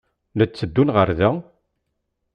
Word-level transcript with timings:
La 0.37 0.45
d-tteddun 0.45 0.89
ɣer 0.95 1.09
da? 1.19 1.31